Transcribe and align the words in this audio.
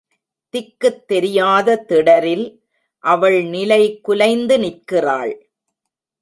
திக்குத் 0.53 1.05
தெரியாத 1.05 1.85
திடரில் 1.89 2.61
அவள் 3.03 3.43
நிலை 3.43 3.99
குலைந்து 4.01 4.59
நிற்கிறாள். 4.59 5.33